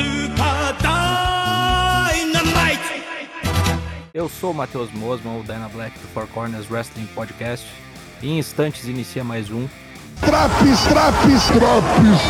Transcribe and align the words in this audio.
Super 0.00 0.72
Dynamite! 2.16 3.04
Eu 4.14 4.30
sou 4.30 4.52
o 4.52 4.54
Matheus 4.54 4.90
Mosman, 4.92 5.38
o 5.38 5.42
Dyna 5.42 5.68
Black 5.68 5.98
do 5.98 6.08
Four 6.08 6.26
Corners 6.28 6.70
Wrestling 6.70 7.06
Podcast. 7.14 7.66
E 8.22 8.30
em 8.30 8.38
instantes 8.38 8.88
inicia 8.88 9.22
mais 9.22 9.50
um. 9.50 9.68
Traps, 10.20 10.80
traps, 10.88 11.46
traps. 11.48 12.20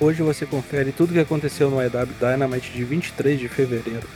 Hoje 0.00 0.22
você 0.22 0.46
confere 0.46 0.92
tudo 0.92 1.10
o 1.10 1.12
que 1.12 1.20
aconteceu 1.20 1.70
no 1.70 1.82
EW 1.82 2.08
Dynamite 2.18 2.72
de 2.72 2.84
23 2.84 3.38
de 3.38 3.48
fevereiro. 3.48 4.08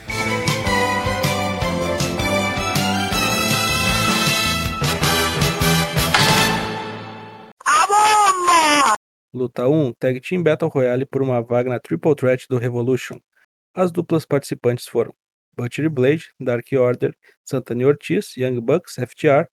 Luta 9.32 9.68
1, 9.68 9.92
Tag 9.92 10.20
Team 10.20 10.42
Battle 10.42 10.68
Royale 10.68 11.06
por 11.06 11.22
uma 11.22 11.40
vaga 11.40 11.70
na 11.70 11.78
Triple 11.78 12.16
Threat 12.16 12.46
do 12.48 12.58
Revolution. 12.58 13.20
As 13.72 13.92
duplas 13.92 14.26
participantes 14.26 14.88
foram 14.88 15.14
Butcher 15.56 15.88
Blade, 15.88 16.24
Dark 16.40 16.66
Order, 16.72 17.14
Santana 17.44 17.86
Ortiz, 17.86 18.36
Young 18.36 18.60
Bucks, 18.60 18.96
FTR, 18.96 19.46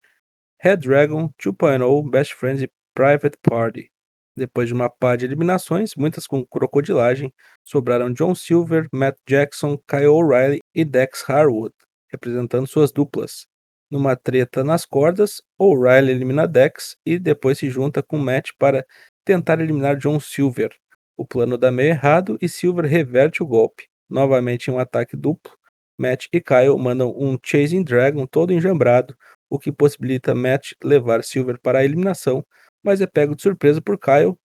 Red 0.60 0.78
Dragon, 0.78 1.30
2.0, 1.40 2.10
Best 2.10 2.34
Friends 2.34 2.64
e 2.64 2.72
Private 2.96 3.38
Party. 3.44 3.92
Depois 4.36 4.68
de 4.68 4.74
uma 4.74 4.90
pá 4.90 5.16
de 5.16 5.26
eliminações, 5.26 5.94
muitas 5.96 6.26
com 6.26 6.44
crocodilagem, 6.44 7.32
sobraram 7.64 8.12
John 8.12 8.34
Silver, 8.34 8.88
Matt 8.92 9.18
Jackson, 9.28 9.78
Kyle 9.88 10.08
O'Reilly 10.08 10.60
e 10.74 10.84
Dex 10.84 11.24
Harwood, 11.30 11.74
representando 12.12 12.68
suas 12.68 12.92
duplas. 12.92 13.46
Numa 13.92 14.16
treta 14.16 14.64
nas 14.64 14.86
cordas, 14.86 15.42
O'Reilly 15.58 16.12
elimina 16.12 16.48
Dex 16.48 16.98
e 17.06 17.20
depois 17.20 17.60
se 17.60 17.70
junta 17.70 18.02
com 18.02 18.18
Matt 18.18 18.50
para 18.58 18.84
tentar 19.28 19.60
eliminar 19.60 19.98
John 19.98 20.22
Silver. 20.22 20.74
O 21.18 21.26
plano 21.26 21.58
dá 21.58 21.70
meio 21.70 21.90
errado 21.90 22.38
e 22.42 22.48
Silver 22.48 22.86
reverte 22.86 23.44
o 23.44 23.46
golpe. 23.46 23.90
Novamente 24.10 24.70
em 24.70 24.74
um 24.74 24.80
ataque 24.80 25.18
duplo, 25.18 25.52
Matt 25.98 26.28
e 26.32 26.40
Kyle 26.40 26.78
mandam 26.78 27.14
um 27.18 27.38
Chasing 27.44 27.84
Dragon 27.84 28.26
todo 28.26 28.54
enjambrado, 28.54 29.14
o 29.50 29.60
que 29.60 29.70
possibilita 29.70 30.34
Matt 30.34 30.72
levar 30.82 31.26
Silver 31.26 31.60
para 31.60 31.80
a 31.80 31.84
eliminação, 31.84 32.46
mas 32.82 33.02
é 33.02 33.06
pego 33.06 33.36
de 33.36 33.42
surpresa 33.42 33.82
por 33.82 34.00
Kyle, 34.00 34.38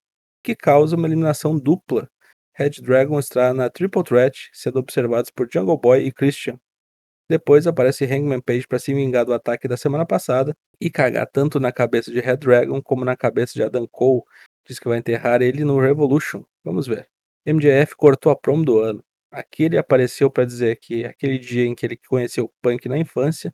que 0.43 0.53
causa 0.53 0.97
uma 0.97 1.07
eliminação 1.07 1.57
dupla. 1.57 2.09
Red 2.53 2.81
Dragon 2.81 3.17
está 3.19 3.53
na 3.53 3.69
Triple 3.69 4.03
Threat, 4.03 4.49
sendo 4.51 4.79
observados 4.79 5.31
por 5.31 5.47
Jungle 5.49 5.77
Boy 5.77 6.05
e 6.05 6.11
Christian. 6.11 6.59
Depois 7.29 7.65
aparece 7.65 8.03
Hangman 8.03 8.41
Page 8.41 8.67
para 8.67 8.79
se 8.79 8.93
vingar 8.93 9.25
do 9.25 9.33
ataque 9.33 9.65
da 9.65 9.77
semana 9.77 10.05
passada 10.05 10.53
e 10.81 10.89
cagar 10.89 11.25
tanto 11.31 11.57
na 11.57 11.71
cabeça 11.71 12.11
de 12.11 12.19
Red 12.19 12.37
Dragon 12.37 12.81
como 12.81 13.05
na 13.05 13.15
cabeça 13.15 13.53
de 13.53 13.63
Adam 13.63 13.87
Cole, 13.89 14.23
diz 14.67 14.79
que 14.79 14.87
vai 14.87 14.97
enterrar 14.97 15.41
ele 15.41 15.63
no 15.63 15.79
Revolution. 15.79 16.43
Vamos 16.63 16.87
ver. 16.87 17.07
MJF 17.45 17.95
cortou 17.95 18.31
a 18.31 18.35
promo 18.35 18.63
do 18.63 18.79
ano. 18.79 19.03
Aqui 19.31 19.63
ele 19.63 19.77
apareceu 19.77 20.29
para 20.29 20.45
dizer 20.45 20.77
que 20.77 21.03
aquele 21.05 21.39
dia 21.39 21.65
em 21.65 21.75
que 21.75 21.85
ele 21.85 21.97
conheceu 21.97 22.45
o 22.45 22.53
Punk 22.61 22.87
na 22.87 22.97
infância 22.97 23.53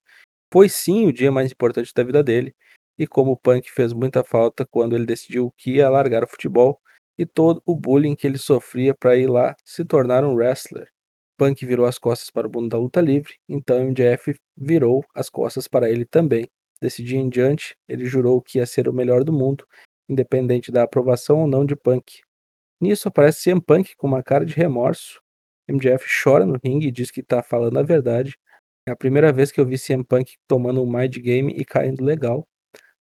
foi 0.51 0.67
sim 0.67 1.07
o 1.07 1.13
dia 1.13 1.31
mais 1.31 1.51
importante 1.51 1.93
da 1.93 2.03
vida 2.03 2.21
dele, 2.23 2.55
e 2.97 3.07
como 3.07 3.31
o 3.31 3.37
Punk 3.37 3.71
fez 3.71 3.93
muita 3.93 4.23
falta 4.23 4.65
quando 4.65 4.95
ele 4.95 5.05
decidiu 5.05 5.53
que 5.57 5.75
ia 5.75 5.89
largar 5.89 6.23
o 6.23 6.27
futebol 6.27 6.79
e 7.17 7.25
todo 7.25 7.61
o 7.65 7.75
bullying 7.75 8.15
que 8.15 8.27
ele 8.27 8.37
sofria 8.37 8.93
para 8.93 9.15
ir 9.15 9.27
lá 9.27 9.55
se 9.63 9.85
tornar 9.85 10.23
um 10.23 10.33
wrestler. 10.33 10.89
Punk 11.37 11.65
virou 11.65 11.85
as 11.85 11.97
costas 11.97 12.29
para 12.29 12.47
o 12.47 12.51
mundo 12.51 12.69
da 12.69 12.77
luta 12.77 12.99
livre, 12.99 13.35
então 13.47 13.79
MJF 13.79 14.35
virou 14.57 15.05
as 15.15 15.29
costas 15.29 15.67
para 15.67 15.89
ele 15.89 16.05
também. 16.05 16.49
Desse 16.81 17.01
dia 17.01 17.19
em 17.19 17.29
diante, 17.29 17.75
ele 17.87 18.05
jurou 18.05 18.41
que 18.41 18.57
ia 18.57 18.65
ser 18.65 18.89
o 18.89 18.93
melhor 18.93 19.23
do 19.23 19.31
mundo 19.31 19.65
independente 20.09 20.71
da 20.71 20.83
aprovação 20.83 21.41
ou 21.41 21.47
não 21.47 21.63
de 21.63 21.75
Punk. 21.75 22.21
Nisso 22.81 23.07
aparece 23.07 23.43
CM 23.43 23.61
Punk 23.61 23.95
com 23.95 24.07
uma 24.07 24.23
cara 24.23 24.45
de 24.45 24.53
remorso. 24.53 25.21
MJF 25.69 26.05
chora 26.23 26.45
no 26.45 26.57
ringue 26.63 26.87
e 26.87 26.91
diz 26.91 27.11
que 27.11 27.21
tá 27.21 27.43
falando 27.43 27.77
a 27.77 27.83
verdade. 27.83 28.35
É 28.87 28.91
a 28.91 28.95
primeira 28.95 29.31
vez 29.31 29.51
que 29.51 29.61
eu 29.61 29.65
vi 29.65 29.77
CM 29.77 30.03
Punk 30.03 30.35
tomando 30.47 30.81
um 30.81 30.91
mind 30.91 31.17
game 31.17 31.53
e 31.55 31.63
caindo 31.63 32.03
legal. 32.03 32.47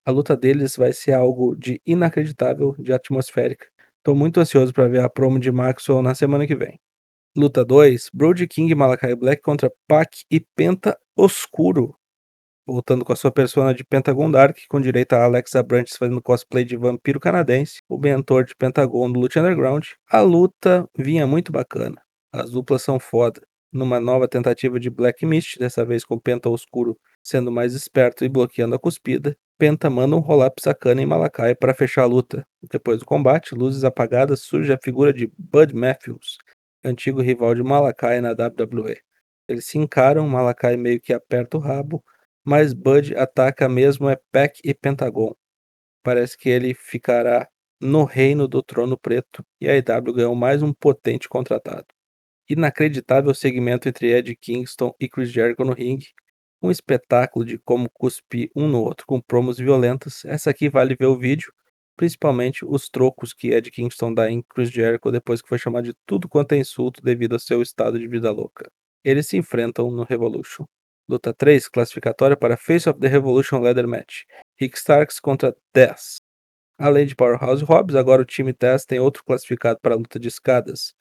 A 0.05 0.10
luta 0.10 0.37
deles 0.37 0.77
vai 0.77 0.93
ser 0.93 1.12
algo 1.12 1.56
de 1.56 1.81
inacreditável, 1.87 2.75
de 2.78 2.93
atmosférica. 2.93 3.66
Tô 4.03 4.15
muito 4.15 4.41
ansioso 4.41 4.72
para 4.72 4.88
ver 4.88 5.00
a 5.00 5.09
promo 5.09 5.38
de 5.38 5.50
Maxwell 5.50 6.03
na 6.03 6.15
semana 6.15 6.47
que 6.47 6.55
vem. 6.55 6.78
Luta 7.37 7.65
2, 7.65 8.11
Brody 8.12 8.47
King 8.47 8.72
e 8.72 8.75
Malakai 8.75 9.15
Black 9.15 9.43
contra 9.43 9.72
Pac 9.87 10.25
e 10.31 10.41
Penta 10.41 10.99
Oscuro 11.16 11.97
voltando 12.69 13.03
com 13.05 13.12
a 13.12 13.17
sua 13.17 13.33
persona 13.33 13.73
de 13.73 13.83
Pentagon 13.83 14.31
Dark, 14.31 14.59
com 14.69 14.79
direito 14.79 15.15
a 15.15 15.25
Alexa 15.25 15.62
Branches 15.62 15.97
fazendo 15.97 16.21
cosplay 16.21 16.65
de 16.65 16.77
vampiro 16.77 17.19
canadense, 17.19 17.81
o 17.89 17.97
mentor 17.97 18.45
de 18.45 18.55
Pentagon 18.55 19.11
do 19.11 19.19
Lute 19.19 19.39
Underground. 19.39 19.87
A 20.11 20.21
luta 20.21 20.87
vinha 20.97 21.27
muito 21.27 21.51
bacana. 21.51 21.97
As 22.31 22.51
duplas 22.51 22.83
são 22.83 23.01
foda. 23.01 23.41
Numa 23.73 23.99
nova 23.99 24.29
tentativa 24.29 24.79
de 24.79 24.91
Black 24.91 25.25
Mist, 25.25 25.59
dessa 25.59 25.84
vez 25.84 26.05
com 26.05 26.19
Penta 26.19 26.51
Oscuro 26.51 26.99
sendo 27.23 27.51
mais 27.51 27.75
esperto 27.75 28.25
e 28.25 28.29
bloqueando 28.29 28.75
a 28.75 28.79
cuspida, 28.79 29.37
Penta 29.59 29.91
manda 29.91 30.15
um 30.15 30.21
roll-up 30.21 30.62
sacana 30.62 31.03
em 31.03 31.06
Malakai 31.06 31.55
para 31.55 31.75
fechar 31.75 32.03
a 32.03 32.06
luta. 32.06 32.47
Depois 32.71 33.00
do 33.00 33.05
combate, 33.05 33.55
luzes 33.55 33.83
apagadas, 33.83 34.43
surge 34.43 34.73
a 34.73 34.79
figura 34.83 35.12
de 35.12 35.31
Bud 35.37 35.75
Matthews, 35.75 36.39
antigo 36.85 37.21
rival 37.21 37.55
de 37.55 37.62
Malakai 37.62 38.21
na 38.21 38.31
WWE. 38.31 38.97
Eles 39.49 39.67
se 39.67 39.79
encaram, 39.79 40.29
Malakai 40.29 40.77
meio 40.77 41.00
que 41.00 41.12
aperta 41.12 41.56
o 41.56 41.61
rabo, 41.61 42.05
mas 42.48 42.72
Bud 42.72 43.14
ataca 43.14 43.69
mesmo 43.69 44.09
é 44.09 44.19
Peck 44.32 44.59
e 44.64 44.72
Pentagon. 44.72 45.34
Parece 46.03 46.34
que 46.38 46.48
ele 46.48 46.72
ficará 46.72 47.47
no 47.78 48.04
reino 48.04 48.48
do 48.48 48.62
trono 48.62 48.97
preto 48.97 49.44
e 49.60 49.69
a 49.69 49.76
IW 49.76 50.14
ganhou 50.14 50.34
mais 50.34 50.62
um 50.62 50.72
potente 50.72 51.28
contratado. 51.28 51.84
Inacreditável 52.48 53.34
segmento 53.34 53.87
entre 53.87 54.10
Ed 54.12 54.34
Kingston 54.34 54.94
e 54.98 55.10
Chris 55.10 55.31
Jericho 55.31 55.62
no 55.62 55.75
ringue. 55.75 56.06
Um 56.62 56.70
espetáculo 56.70 57.44
de 57.44 57.58
como 57.58 57.91
cuspir 57.92 58.50
um 58.56 58.66
no 58.66 58.81
outro 58.82 59.04
com 59.06 59.20
promos 59.20 59.58
violentas. 59.58 60.25
Essa 60.25 60.48
aqui 60.48 60.70
vale 60.70 60.97
ver 60.98 61.04
o 61.04 61.19
vídeo, 61.19 61.53
principalmente 61.97 62.64
os 62.64 62.88
trocos 62.88 63.34
que 63.34 63.48
Ed 63.50 63.70
Kingston 63.70 64.14
dá 64.14 64.31
em 64.31 64.41
Chris 64.41 64.70
Jericho 64.70 65.12
depois 65.12 65.42
que 65.42 65.48
foi 65.50 65.58
chamado 65.58 65.84
de 65.84 65.94
tudo 66.06 66.26
quanto 66.26 66.53
é 66.53 66.56
insulto 66.56 67.03
devido 67.03 67.34
ao 67.34 67.41
seu 67.41 67.60
estado 67.60 67.98
de 67.98 68.08
vida 68.08 68.31
louca. 68.31 68.70
Eles 69.04 69.26
se 69.26 69.37
enfrentam 69.37 69.91
no 69.91 70.04
Revolution. 70.04 70.64
Luta 71.10 71.32
3, 71.32 71.69
classificatória 71.70 72.36
para 72.36 72.54
Face 72.54 72.86
of 72.86 73.00
the 73.00 73.08
Revolution 73.08 73.60
Leather 73.60 73.88
Match. 73.88 74.24
Rick 74.60 74.76
Starks 74.76 75.19
contra 75.19 75.56
Tess. 75.72 76.19
Além 76.78 77.06
de 77.06 77.16
Powerhouse 77.16 77.64
Hobbs, 77.64 77.96
agora 77.96 78.20
o 78.20 78.26
time 78.26 78.52
Tess 78.52 78.84
tem 78.84 79.00
outro 79.00 79.24
classificado 79.24 79.78
para 79.80 79.94
a 79.94 79.96
luta 79.96 80.20
de 80.20 80.28
escadas. 80.28 80.92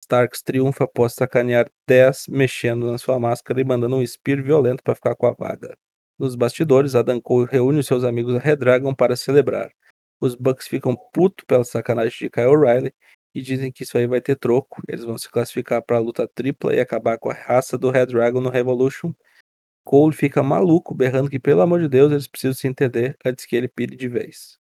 Starks 0.00 0.40
triunfa 0.40 0.84
após 0.84 1.14
sacanear 1.14 1.68
Tess 1.84 2.28
mexendo 2.28 2.92
na 2.92 2.96
sua 2.96 3.18
máscara 3.18 3.60
e 3.60 3.64
mandando 3.64 3.96
um 3.96 4.06
spear 4.06 4.40
violento 4.40 4.84
para 4.84 4.94
ficar 4.94 5.16
com 5.16 5.26
a 5.26 5.32
vaga. 5.32 5.76
Nos 6.16 6.36
bastidores, 6.36 6.94
Adam 6.94 7.20
Cole 7.20 7.48
reúne 7.50 7.82
seus 7.82 8.04
amigos 8.04 8.36
a 8.36 8.38
Redragon 8.38 8.94
para 8.94 9.16
celebrar. 9.16 9.72
Os 10.20 10.36
Bucks 10.36 10.68
ficam 10.68 10.96
putos 11.12 11.44
pela 11.44 11.64
sacanagem 11.64 12.16
de 12.16 12.30
Kyle 12.30 12.46
O'Reilly 12.46 12.94
e 13.34 13.42
dizem 13.42 13.72
que 13.72 13.82
isso 13.82 13.98
aí 13.98 14.06
vai 14.06 14.20
ter 14.20 14.36
troco. 14.36 14.80
Eles 14.86 15.04
vão 15.04 15.18
se 15.18 15.28
classificar 15.28 15.82
para 15.82 15.96
a 15.96 16.00
luta 16.00 16.28
tripla 16.28 16.72
e 16.72 16.78
acabar 16.78 17.18
com 17.18 17.30
a 17.30 17.34
raça 17.34 17.76
do 17.76 17.90
Red 17.90 18.06
Dragon 18.06 18.40
no 18.40 18.48
Revolution 18.48 19.12
Cole 19.86 20.12
fica 20.12 20.42
maluco, 20.42 20.92
berrando 20.92 21.30
que, 21.30 21.38
pelo 21.38 21.60
amor 21.60 21.80
de 21.80 21.88
Deus, 21.88 22.10
eles 22.10 22.26
precisam 22.26 22.54
se 22.54 22.66
entender 22.66 23.16
antes 23.24 23.46
que 23.46 23.54
ele 23.54 23.68
pire 23.68 23.94
de 23.94 24.08
vez. 24.08 24.58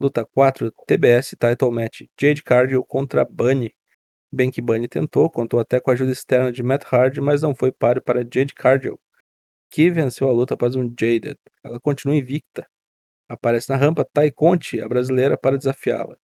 Luta 0.00 0.24
4, 0.24 0.72
TBS 0.86 1.30
Title 1.36 1.72
Match, 1.72 2.02
Jade 2.16 2.40
Cargill 2.40 2.84
contra 2.84 3.24
Bunny. 3.24 3.74
Bem 4.32 4.52
que 4.52 4.62
Bunny 4.62 4.86
tentou, 4.86 5.28
contou 5.28 5.58
até 5.58 5.80
com 5.80 5.90
a 5.90 5.94
ajuda 5.94 6.12
externa 6.12 6.52
de 6.52 6.62
Matt 6.62 6.84
Hardy, 6.84 7.20
mas 7.20 7.42
não 7.42 7.52
foi 7.52 7.72
páreo 7.72 8.00
para 8.00 8.20
Jade 8.20 8.54
Cargill, 8.54 8.96
que 9.68 9.90
venceu 9.90 10.28
a 10.28 10.32
luta 10.32 10.54
após 10.54 10.76
um 10.76 10.84
Jaded. 10.84 11.36
Ela 11.64 11.80
continua 11.80 12.14
invicta. 12.14 12.64
Aparece 13.28 13.70
na 13.70 13.76
rampa 13.76 14.04
Tai 14.04 14.30
Conte, 14.30 14.80
a 14.80 14.88
brasileira, 14.88 15.36
para 15.36 15.58
desafiá-la. 15.58 16.16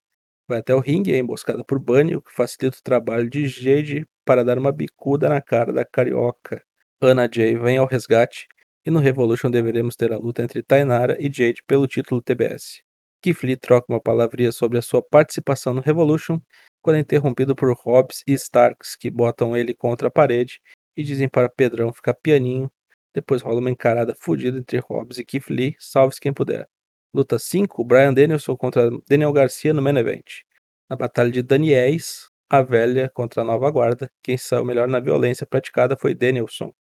Vai 0.47 0.61
até 0.61 0.73
o 0.73 0.79
ringue, 0.79 1.13
é 1.13 1.19
emboscada 1.19 1.65
por 1.65 1.81
Bunny, 1.81 2.15
o 2.15 2.23
que 2.23 2.33
facilita 2.33 2.79
o 2.79 2.83
trabalho 2.83 3.29
de 3.29 3.49
Jade 3.49 4.07
para 4.25 4.45
dar 4.45 4.57
uma 4.57 4.71
bicuda 4.71 5.29
na 5.29 5.41
cara 5.41 5.73
da 5.73 5.85
carioca. 5.85 6.65
Anna 7.03 7.27
Jay 7.33 7.57
vem 7.57 7.79
ao 7.79 7.87
resgate 7.87 8.47
e 8.85 8.91
no 8.91 8.99
Revolution 8.99 9.51
deveremos 9.51 9.97
ter 9.97 10.13
a 10.13 10.19
luta 10.19 10.43
entre 10.43 10.63
Tainara 10.63 11.17
e 11.19 11.33
Jade 11.33 11.63
pelo 11.67 11.87
título 11.87 12.21
TBS. 12.21 12.83
Keith 13.23 13.43
Lee 13.43 13.57
troca 13.57 13.87
uma 13.91 14.01
palavrinha 14.01 14.53
sobre 14.53 14.77
a 14.77 14.83
sua 14.83 15.03
participação 15.03 15.73
no 15.73 15.81
Revolution 15.81 16.39
quando 16.83 16.97
é 16.97 17.01
interrompido 17.01 17.55
por 17.57 17.73
Hobbs 17.73 18.23
e 18.27 18.35
Starks 18.35 18.97
que 18.97 19.11
botam 19.11 19.57
ele 19.57 19.75
contra 19.75 20.09
a 20.09 20.11
parede 20.11 20.61
e 20.95 21.03
dizem 21.03 21.27
para 21.27 21.49
Pedrão 21.49 21.91
ficar 21.91 22.13
pianinho. 22.15 22.71
Depois 23.15 23.41
rola 23.41 23.61
uma 23.61 23.71
encarada 23.71 24.15
fodida 24.15 24.59
entre 24.59 24.79
Hobbs 24.79 25.19
e 25.19 25.25
Keith 25.25 25.49
Lee, 25.49 25.77
salve-se 25.79 26.21
quem 26.21 26.35
puder. 26.35 26.69
Luta 27.15 27.39
5, 27.39 27.83
Brian 27.83 28.13
Danielson 28.13 28.57
contra 28.57 28.91
Daniel 29.09 29.33
Garcia 29.33 29.73
no 29.73 29.81
main 29.81 29.97
event. 29.97 30.43
Na 30.89 30.97
batalha 30.97 31.31
de 31.31 31.43
Daniels, 31.43 32.30
a 32.51 32.63
velha 32.63 33.09
contra 33.15 33.43
a 33.43 33.45
nova 33.45 33.71
guarda, 33.71 34.11
quem 34.23 34.37
saiu 34.37 34.65
melhor 34.65 34.89
na 34.89 34.99
violência 35.01 35.47
praticada 35.47 35.97
foi 35.97 36.15
Danielson, 36.15 36.73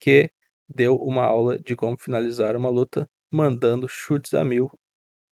que 0.00 0.30
deu 0.68 0.96
uma 0.96 1.24
aula 1.24 1.58
de 1.58 1.76
como 1.76 1.96
finalizar 1.98 2.56
uma 2.56 2.68
luta, 2.70 3.08
mandando 3.30 3.88
chutes 3.88 4.34
a 4.34 4.44
mil 4.44 4.70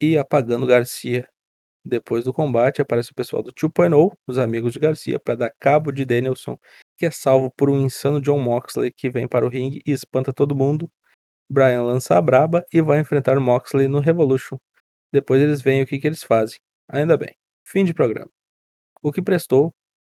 e 0.00 0.17
apagando 0.19 0.67
Garcia. 0.67 1.29
Depois 1.85 2.25
do 2.25 2.32
combate, 2.32 2.81
aparece 2.82 3.12
o 3.12 3.15
pessoal 3.15 3.43
do 3.43 3.53
2.0, 3.53 4.17
os 4.26 4.38
amigos 4.38 4.73
de 4.75 4.79
Garcia, 4.79 5.21
para 5.21 5.35
dar 5.37 5.55
cabo 5.61 5.93
de 5.93 6.05
Danielson, 6.05 6.59
que 6.97 7.06
é 7.06 7.11
salvo 7.11 7.50
por 7.56 7.69
um 7.69 7.81
insano 7.81 8.21
John 8.21 8.41
Moxley 8.41 8.93
que 8.93 9.11
vem 9.11 9.29
para 9.29 9.44
o 9.47 9.49
ringue 9.49 9.82
e 9.87 9.93
espanta 9.93 10.32
todo 10.32 10.56
mundo. 10.56 10.91
Brian 11.50 11.82
lança 11.82 12.17
a 12.17 12.23
braba 12.23 12.65
e 12.73 12.81
vai 12.81 13.00
enfrentar 13.00 13.38
Moxley 13.41 13.88
no 13.88 14.00
Revolution. 14.00 14.59
Depois 15.12 15.43
eles 15.43 15.62
veem 15.62 15.82
o 15.82 15.87
que, 15.87 15.99
que 15.99 16.06
eles 16.06 16.23
fazem. 16.23 16.59
Ainda 16.88 17.17
bem. 17.17 17.37
Fim 17.65 17.85
de 17.85 17.94
programa. 17.94 18.31
O 19.04 19.12
que 19.12 19.20
prestou, 19.20 19.70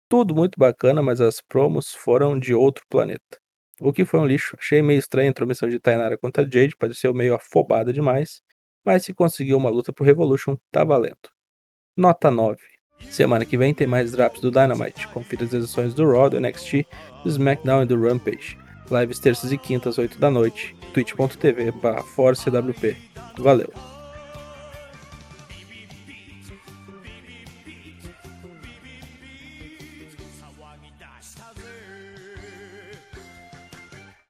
tudo 0.09 0.35
muito 0.35 0.59
bacana, 0.59 1.01
mas 1.01 1.21
as 1.21 1.39
promos 1.39 1.93
foram 1.93 2.37
de 2.37 2.53
outro 2.53 2.83
planeta. 2.89 3.39
O 3.79 3.93
que 3.93 4.03
foi 4.03 4.19
um 4.19 4.25
lixo. 4.25 4.57
Achei 4.59 4.81
meio 4.81 4.99
estranha 4.99 5.29
a 5.29 5.31
intromissão 5.31 5.69
de 5.69 5.79
Tainara 5.79 6.17
contra 6.17 6.43
Jade, 6.43 6.75
pareceu 6.75 7.13
meio 7.13 7.33
afobada 7.33 7.93
demais. 7.93 8.41
Mas 8.85 9.05
se 9.05 9.13
conseguiu 9.13 9.55
uma 9.55 9.69
luta 9.69 9.93
pro 9.93 10.03
Revolution, 10.03 10.57
tá 10.69 10.83
valendo. 10.83 11.29
Nota 11.95 12.29
9. 12.29 12.59
Semana 13.09 13.45
que 13.45 13.57
vem 13.57 13.73
tem 13.73 13.87
mais 13.87 14.11
drops 14.11 14.41
do 14.41 14.51
Dynamite. 14.51 15.07
Confira 15.07 15.45
as 15.45 15.53
edições 15.53 15.93
do 15.93 16.11
Raw, 16.11 16.29
do 16.29 16.41
NXT, 16.41 16.85
do 17.23 17.29
SmackDown 17.29 17.83
e 17.83 17.85
do 17.85 17.97
Rampage. 17.97 18.57
Lives 18.91 19.19
terças 19.19 19.53
e 19.53 19.57
quintas, 19.57 19.97
8 19.97 20.19
da 20.19 20.29
noite. 20.29 20.75
twitch.tv 20.93 21.71
barra 21.71 22.03
Valeu! 23.37 23.90